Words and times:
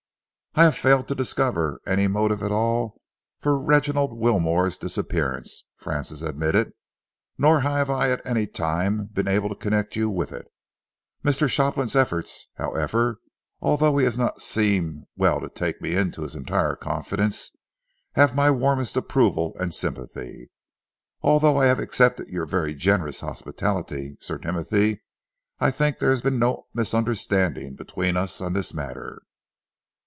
"I 0.53 0.63
have 0.65 0.75
failed 0.75 1.07
to 1.07 1.15
discover 1.15 1.79
any 1.87 2.09
motive 2.09 2.43
at 2.43 2.51
all 2.51 2.99
for 3.39 3.57
Reginald 3.57 4.11
Wilmore's 4.11 4.77
disappearance," 4.77 5.63
Francis 5.77 6.21
admitted, 6.21 6.73
"nor 7.37 7.61
have 7.61 7.89
I 7.89 8.09
at 8.11 8.21
any 8.27 8.47
time 8.47 9.05
been 9.05 9.29
able 9.29 9.47
to 9.47 9.55
connect 9.55 9.95
you 9.95 10.09
with 10.09 10.33
it. 10.33 10.51
Mr. 11.23 11.47
Shopland's 11.47 11.95
efforts, 11.95 12.47
however, 12.57 13.19
although 13.61 13.95
he 13.97 14.03
has 14.03 14.17
not 14.17 14.41
seen 14.41 15.05
well 15.15 15.39
to 15.39 15.47
take 15.47 15.81
me 15.81 15.95
into 15.95 16.21
his 16.23 16.35
entire 16.35 16.75
confidence, 16.75 17.55
have 18.15 18.35
my 18.35 18.51
warmest 18.51 18.97
approval 18.97 19.55
and 19.57 19.73
sympathy. 19.73 20.51
Although 21.21 21.55
I 21.55 21.67
have 21.67 21.79
accepted 21.79 22.27
your 22.27 22.45
very 22.45 22.75
generous 22.75 23.21
hospitality, 23.21 24.17
Sir 24.19 24.37
Timothy, 24.37 25.01
I 25.61 25.71
think 25.71 25.99
there 25.99 26.09
has 26.09 26.21
been 26.21 26.39
no 26.39 26.67
misunderstanding 26.73 27.75
between 27.75 28.17
us 28.17 28.41
on 28.41 28.51
this 28.51 28.73
matter." 28.73 29.21